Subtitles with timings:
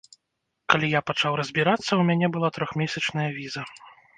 [0.73, 3.63] Калі я пачаў разбірацца, у мяне была трохмесячная віза.